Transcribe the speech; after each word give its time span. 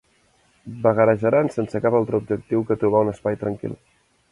Vagarejaran 0.85 1.51
sense 1.57 1.83
cap 1.85 1.99
altre 1.99 2.21
objectiu 2.23 2.65
que 2.71 2.79
trobar 2.85 3.05
un 3.07 3.13
espai 3.15 3.41
tranquil. 3.45 3.79